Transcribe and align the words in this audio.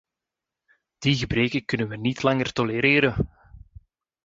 Die 1.03 1.15
gebreken 1.15 1.65
kunnen 1.65 1.87
we 1.87 1.97
niet 1.97 2.23
langer 2.23 2.53
tolereren! 2.53 3.29